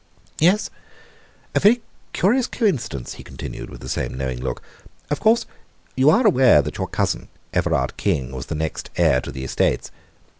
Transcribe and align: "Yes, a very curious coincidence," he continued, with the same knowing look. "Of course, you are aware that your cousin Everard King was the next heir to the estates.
"Yes, 0.39 0.71
a 1.53 1.59
very 1.59 1.83
curious 2.11 2.47
coincidence," 2.47 3.13
he 3.13 3.23
continued, 3.23 3.69
with 3.69 3.81
the 3.81 3.87
same 3.87 4.15
knowing 4.17 4.41
look. 4.41 4.63
"Of 5.11 5.19
course, 5.19 5.45
you 5.95 6.09
are 6.09 6.25
aware 6.25 6.63
that 6.63 6.79
your 6.79 6.87
cousin 6.87 7.27
Everard 7.53 7.97
King 7.97 8.31
was 8.31 8.47
the 8.47 8.55
next 8.55 8.89
heir 8.95 9.21
to 9.21 9.31
the 9.31 9.43
estates. 9.43 9.91